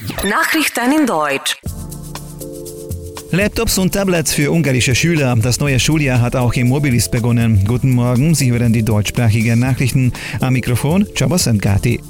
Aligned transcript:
Nachrichten 0.00 0.92
in 0.98 1.06
Deutsch. 1.06 1.58
Laptops 3.32 3.76
und 3.76 3.92
Tablets 3.92 4.32
für 4.32 4.50
ungarische 4.50 4.94
Schüler. 4.94 5.36
Das 5.36 5.60
neue 5.60 5.78
Schuljahr 5.78 6.22
hat 6.22 6.34
auch 6.36 6.54
im 6.54 6.68
Mobilis 6.68 7.10
begonnen. 7.10 7.64
Guten 7.66 7.90
Morgen, 7.90 8.34
Sie 8.34 8.50
hören 8.50 8.72
die 8.72 8.82
deutschsprachigen 8.82 9.58
Nachrichten. 9.58 10.12
Am 10.40 10.54
Mikrofon 10.54 11.06
Csaba 11.14 11.36
Gati. 11.58 12.00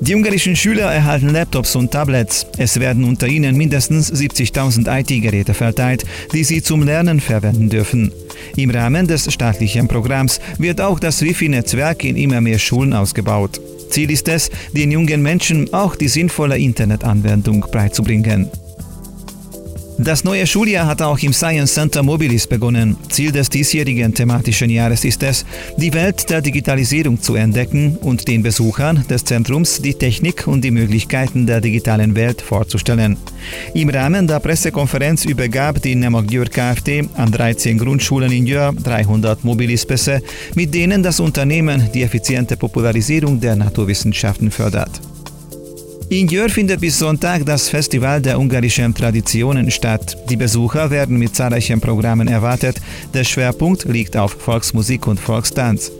Die 0.00 0.14
ungarischen 0.14 0.56
Schüler 0.56 0.92
erhalten 0.92 1.28
Laptops 1.28 1.76
und 1.76 1.92
Tablets. 1.92 2.46
Es 2.58 2.80
werden 2.80 3.04
unter 3.04 3.28
ihnen 3.28 3.56
mindestens 3.56 4.12
70.000 4.12 5.00
IT-Geräte 5.00 5.54
verteilt, 5.54 6.04
die 6.32 6.42
sie 6.42 6.62
zum 6.62 6.82
Lernen 6.82 7.20
verwenden 7.20 7.70
dürfen. 7.70 8.12
Im 8.56 8.70
Rahmen 8.70 9.06
des 9.06 9.32
staatlichen 9.32 9.86
Programms 9.86 10.40
wird 10.58 10.80
auch 10.80 10.98
das 10.98 11.22
Wi-Fi-Netzwerk 11.22 12.02
in 12.02 12.16
immer 12.16 12.40
mehr 12.40 12.58
Schulen 12.58 12.92
ausgebaut. 12.92 13.60
Ziel 13.94 14.10
ist 14.10 14.26
es, 14.26 14.50
den 14.72 14.90
jungen 14.90 15.22
Menschen 15.22 15.72
auch 15.72 15.94
die 15.94 16.08
sinnvolle 16.08 16.58
Internetanwendung 16.58 17.64
beizubringen. 17.70 18.50
Das 19.98 20.24
neue 20.24 20.44
Schuljahr 20.44 20.88
hat 20.88 21.02
auch 21.02 21.20
im 21.20 21.32
Science 21.32 21.74
Center 21.74 22.02
Mobilis 22.02 22.48
begonnen. 22.48 22.96
Ziel 23.10 23.30
des 23.30 23.48
diesjährigen 23.48 24.12
thematischen 24.12 24.68
Jahres 24.68 25.04
ist 25.04 25.22
es, 25.22 25.46
die 25.76 25.94
Welt 25.94 26.28
der 26.28 26.42
Digitalisierung 26.42 27.22
zu 27.22 27.36
entdecken 27.36 27.96
und 27.98 28.26
den 28.26 28.42
Besuchern 28.42 29.04
des 29.08 29.24
Zentrums 29.24 29.80
die 29.80 29.94
Technik 29.94 30.48
und 30.48 30.64
die 30.64 30.72
Möglichkeiten 30.72 31.46
der 31.46 31.60
digitalen 31.60 32.16
Welt 32.16 32.42
vorzustellen. 32.42 33.16
Im 33.72 33.88
Rahmen 33.88 34.26
der 34.26 34.40
Pressekonferenz 34.40 35.26
übergab 35.26 35.80
die 35.80 35.94
Nemok 35.94 36.26
KfD 36.26 37.04
an 37.14 37.30
13 37.30 37.78
Grundschulen 37.78 38.32
in 38.32 38.46
Jör 38.46 38.72
300 38.72 39.44
Mobilis-Pässe, 39.44 40.22
mit 40.56 40.74
denen 40.74 41.04
das 41.04 41.20
Unternehmen 41.20 41.88
die 41.94 42.02
effiziente 42.02 42.56
Popularisierung 42.56 43.38
der 43.38 43.54
Naturwissenschaften 43.54 44.50
fördert. 44.50 45.00
In 46.10 46.28
Jör 46.28 46.48
findet 46.50 46.80
bis 46.80 46.98
Sonntag 46.98 47.46
das 47.46 47.68
Festival 47.68 48.20
der 48.20 48.38
ungarischen 48.38 48.94
Traditionen 48.94 49.70
statt. 49.70 50.16
Die 50.28 50.36
Besucher 50.36 50.90
werden 50.90 51.18
mit 51.18 51.34
zahlreichen 51.34 51.80
Programmen 51.80 52.28
erwartet. 52.28 52.80
Der 53.14 53.24
Schwerpunkt 53.24 53.84
liegt 53.84 54.16
auf 54.16 54.32
Volksmusik 54.32 55.06
und 55.06 55.18
Volkstanz. 55.18 55.90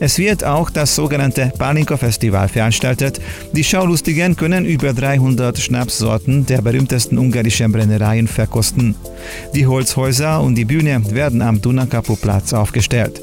Es 0.00 0.16
wird 0.16 0.44
auch 0.44 0.70
das 0.70 0.94
sogenannte 0.94 1.52
Palinka-Festival 1.58 2.48
veranstaltet. 2.48 3.20
Die 3.52 3.64
Schaulustigen 3.64 4.36
können 4.36 4.64
über 4.64 4.92
300 4.92 5.58
Schnapssorten 5.58 6.46
der 6.46 6.62
berühmtesten 6.62 7.18
ungarischen 7.18 7.72
Brennereien 7.72 8.28
verkosten. 8.28 8.94
Die 9.54 9.66
Holzhäuser 9.66 10.40
und 10.40 10.54
die 10.54 10.64
Bühne 10.64 11.02
werden 11.12 11.42
am 11.42 11.60
Dunakapu-Platz 11.60 12.52
aufgestellt. 12.52 13.20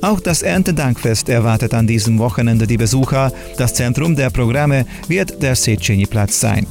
Auch 0.00 0.20
das 0.20 0.42
Erntedankfest 0.42 1.28
erwartet 1.28 1.74
an 1.74 1.86
diesem 1.86 2.18
Wochenende 2.18 2.66
die 2.66 2.76
Besucher. 2.76 3.32
Das 3.56 3.74
Zentrum 3.74 4.16
der 4.16 4.30
Programme 4.30 4.86
wird 5.08 5.42
der 5.42 5.54
Seceni-Platz 5.54 6.40
sein. 6.40 6.66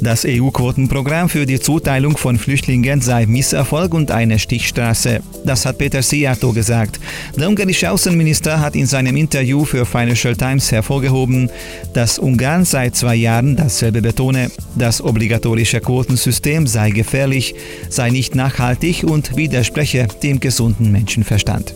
Das 0.00 0.24
EU-Quotenprogramm 0.24 1.28
für 1.28 1.44
die 1.44 1.58
Zuteilung 1.58 2.16
von 2.16 2.38
Flüchtlingen 2.38 3.00
sei 3.00 3.26
Misserfolg 3.26 3.94
und 3.94 4.12
eine 4.12 4.38
Stichstraße. 4.38 5.20
Das 5.44 5.66
hat 5.66 5.78
Peter 5.78 6.02
Siato 6.02 6.52
gesagt. 6.52 7.00
Der 7.36 7.48
ungarische 7.48 7.90
Außenminister 7.90 8.60
hat 8.60 8.76
in 8.76 8.86
seinem 8.86 9.16
Interview 9.16 9.64
für 9.64 9.84
Financial 9.84 10.36
Times 10.36 10.70
hervorgehoben, 10.70 11.50
dass 11.94 12.18
Ungarn 12.20 12.64
seit 12.64 12.94
zwei 12.94 13.16
Jahren 13.16 13.56
dasselbe 13.56 14.00
betone. 14.00 14.52
Das 14.76 15.02
obligatorische 15.02 15.80
Quotensystem 15.80 16.68
sei 16.68 16.90
gefährlich, 16.90 17.56
sei 17.88 18.10
nicht 18.10 18.36
nachhaltig 18.36 19.02
und 19.02 19.36
widerspreche 19.36 20.06
dem 20.22 20.38
gesunden 20.38 20.92
Menschenverstand. 20.92 21.74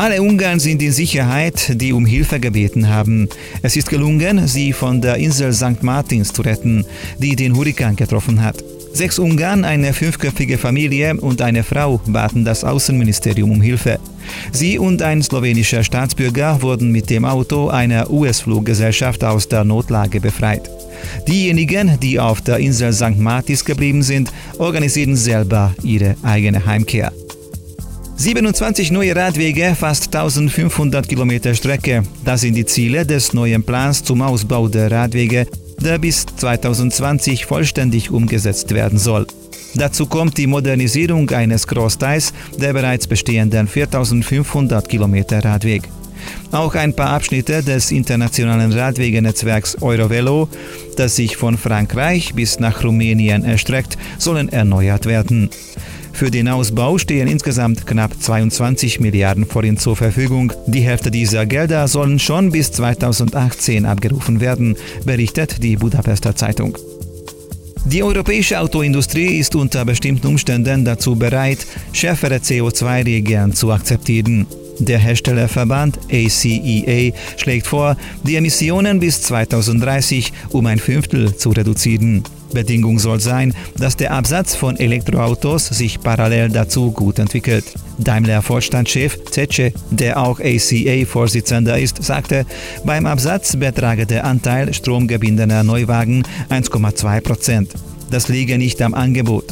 Alle 0.00 0.22
Ungarn 0.22 0.58
sind 0.60 0.80
in 0.80 0.92
Sicherheit, 0.92 1.78
die 1.78 1.92
um 1.92 2.06
Hilfe 2.06 2.40
gebeten 2.40 2.88
haben. 2.88 3.28
Es 3.60 3.76
ist 3.76 3.90
gelungen, 3.90 4.48
sie 4.48 4.72
von 4.72 5.02
der 5.02 5.16
Insel 5.16 5.52
St. 5.52 5.82
Martins 5.82 6.32
zu 6.32 6.40
retten, 6.40 6.86
die 7.18 7.36
den 7.36 7.54
Hurrikan 7.54 7.96
getroffen 7.96 8.42
hat. 8.42 8.64
Sechs 8.94 9.18
Ungarn, 9.18 9.62
eine 9.62 9.92
fünfköpfige 9.92 10.56
Familie 10.56 11.14
und 11.16 11.42
eine 11.42 11.62
Frau 11.62 12.00
baten 12.06 12.46
das 12.46 12.64
Außenministerium 12.64 13.50
um 13.50 13.60
Hilfe. 13.60 13.98
Sie 14.52 14.78
und 14.78 15.02
ein 15.02 15.22
slowenischer 15.22 15.84
Staatsbürger 15.84 16.62
wurden 16.62 16.90
mit 16.92 17.10
dem 17.10 17.26
Auto 17.26 17.68
einer 17.68 18.10
US-Fluggesellschaft 18.10 19.22
aus 19.22 19.48
der 19.48 19.64
Notlage 19.64 20.18
befreit. 20.18 20.70
Diejenigen, 21.28 22.00
die 22.00 22.18
auf 22.18 22.40
der 22.40 22.56
Insel 22.56 22.94
St. 22.94 23.18
Martins 23.18 23.66
geblieben 23.66 24.02
sind, 24.02 24.32
organisieren 24.56 25.14
selber 25.14 25.74
ihre 25.82 26.16
eigene 26.22 26.64
Heimkehr. 26.64 27.12
27 28.20 28.90
neue 28.90 29.16
Radwege, 29.16 29.74
fast 29.74 30.14
1500 30.14 31.08
Kilometer 31.08 31.54
Strecke. 31.54 32.02
Das 32.22 32.42
sind 32.42 32.52
die 32.52 32.66
Ziele 32.66 33.06
des 33.06 33.32
neuen 33.32 33.62
Plans 33.62 34.04
zum 34.04 34.20
Ausbau 34.20 34.68
der 34.68 34.90
Radwege, 34.90 35.46
der 35.82 35.98
bis 35.98 36.26
2020 36.26 37.46
vollständig 37.46 38.10
umgesetzt 38.10 38.74
werden 38.74 38.98
soll. 38.98 39.26
Dazu 39.74 40.04
kommt 40.04 40.36
die 40.36 40.46
Modernisierung 40.46 41.30
eines 41.30 41.66
Großteils 41.66 42.34
der 42.58 42.74
bereits 42.74 43.06
bestehenden 43.06 43.66
4500 43.66 44.86
Kilometer 44.86 45.42
Radweg. 45.42 45.88
Auch 46.52 46.74
ein 46.74 46.94
paar 46.94 47.14
Abschnitte 47.14 47.62
des 47.62 47.90
internationalen 47.90 48.72
Radwegenetzwerks 48.72 49.80
Eurovelo, 49.80 50.46
das 50.98 51.16
sich 51.16 51.38
von 51.38 51.56
Frankreich 51.56 52.34
bis 52.34 52.60
nach 52.60 52.84
Rumänien 52.84 53.44
erstreckt, 53.44 53.96
sollen 54.18 54.50
erneuert 54.50 55.06
werden. 55.06 55.48
Für 56.20 56.30
den 56.30 56.48
Ausbau 56.48 56.98
stehen 56.98 57.28
insgesamt 57.28 57.86
knapp 57.86 58.12
22 58.20 59.00
Milliarden 59.00 59.46
Forint 59.46 59.80
zur 59.80 59.96
Verfügung. 59.96 60.52
Die 60.66 60.82
Hälfte 60.82 61.10
dieser 61.10 61.46
Gelder 61.46 61.88
sollen 61.88 62.18
schon 62.18 62.52
bis 62.52 62.70
2018 62.72 63.86
abgerufen 63.86 64.38
werden, 64.38 64.76
berichtet 65.06 65.62
die 65.62 65.76
Budapester 65.76 66.36
Zeitung. 66.36 66.76
Die 67.86 68.02
europäische 68.02 68.60
Autoindustrie 68.60 69.38
ist 69.38 69.54
unter 69.54 69.86
bestimmten 69.86 70.26
Umständen 70.26 70.84
dazu 70.84 71.16
bereit, 71.16 71.66
schärfere 71.94 72.36
CO2-Regeln 72.36 73.54
zu 73.54 73.72
akzeptieren. 73.72 74.46
Der 74.78 74.98
Herstellerverband 74.98 76.00
ACEA 76.12 76.86
e 76.86 77.12
schlägt 77.38 77.66
vor, 77.66 77.96
die 78.24 78.36
Emissionen 78.36 79.00
bis 79.00 79.22
2030 79.22 80.34
um 80.50 80.66
ein 80.66 80.80
Fünftel 80.80 81.34
zu 81.34 81.48
reduzieren. 81.48 82.24
Bedingung 82.50 82.98
soll 82.98 83.20
sein, 83.20 83.54
dass 83.78 83.96
der 83.96 84.12
Absatz 84.12 84.54
von 84.54 84.76
Elektroautos 84.76 85.66
sich 85.66 86.00
parallel 86.00 86.50
dazu 86.50 86.90
gut 86.92 87.18
entwickelt. 87.18 87.64
Daimler-Vorstandschef 87.98 89.24
Zetsche, 89.30 89.72
der 89.90 90.20
auch 90.20 90.40
ACA-Vorsitzender 90.40 91.78
ist, 91.78 92.02
sagte, 92.02 92.46
beim 92.84 93.06
Absatz 93.06 93.56
betrage 93.56 94.06
der 94.06 94.24
Anteil 94.24 94.72
stromgebindener 94.74 95.62
Neuwagen 95.62 96.22
1,2 96.48 97.20
Prozent. 97.20 97.74
Das 98.10 98.28
liege 98.28 98.58
nicht 98.58 98.82
am 98.82 98.94
Angebot. 98.94 99.44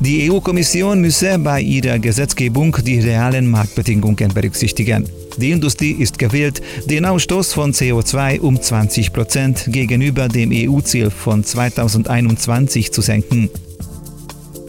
Die 0.00 0.30
EU-Kommission 0.30 1.00
müsse 1.02 1.38
bei 1.38 1.60
ihrer 1.60 1.98
Gesetzgebung 1.98 2.74
die 2.82 2.98
realen 2.98 3.50
Marktbedingungen 3.50 4.32
berücksichtigen. 4.32 5.06
Die 5.36 5.50
Industrie 5.50 5.92
ist 5.92 6.18
gewillt, 6.18 6.62
den 6.86 7.04
Ausstoß 7.04 7.52
von 7.52 7.72
CO2 7.72 8.40
um 8.40 8.60
20 8.60 9.12
Prozent 9.12 9.64
gegenüber 9.68 10.28
dem 10.28 10.50
EU-Ziel 10.52 11.10
von 11.10 11.44
2021 11.44 12.92
zu 12.92 13.02
senken. 13.02 13.50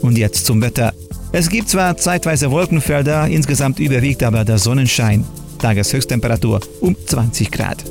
Und 0.02 0.18
jetzt 0.18 0.46
zum 0.46 0.62
Wetter. 0.62 0.94
Es 1.32 1.50
gibt 1.50 1.70
zwar 1.70 1.98
zeitweise 1.98 2.52
Wolkenfelder, 2.52 3.28
insgesamt 3.28 3.80
überwiegt 3.80 4.24
aber 4.24 4.44
der 4.44 4.58
Sonnenschein. 4.58 5.26
Tageshöchsttemperatur 5.60 6.60
um 6.82 6.96
20 7.06 7.52
Grad. 7.52 7.84